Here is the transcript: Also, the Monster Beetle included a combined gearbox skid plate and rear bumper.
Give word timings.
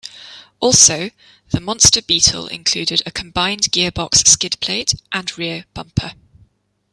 Also, 0.59 1.11
the 1.51 1.59
Monster 1.59 2.01
Beetle 2.01 2.47
included 2.47 3.03
a 3.05 3.11
combined 3.11 3.71
gearbox 3.71 4.27
skid 4.27 4.59
plate 4.59 4.95
and 5.11 5.37
rear 5.37 5.65
bumper. 5.75 6.13